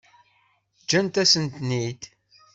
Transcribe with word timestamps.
Ǧǧant-asent-ten-id. 0.81 2.01